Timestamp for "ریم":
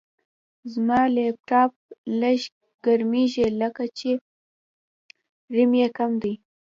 5.53-5.71